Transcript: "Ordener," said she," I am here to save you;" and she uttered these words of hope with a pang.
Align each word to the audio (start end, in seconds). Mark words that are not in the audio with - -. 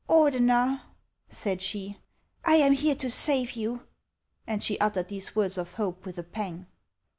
"Ordener," 0.09 0.81
said 1.29 1.61
she," 1.61 1.99
I 2.43 2.55
am 2.55 2.73
here 2.73 2.95
to 2.95 3.07
save 3.07 3.51
you;" 3.51 3.85
and 4.47 4.63
she 4.63 4.79
uttered 4.79 5.09
these 5.09 5.35
words 5.35 5.59
of 5.59 5.73
hope 5.73 6.05
with 6.07 6.17
a 6.17 6.23
pang. 6.23 6.65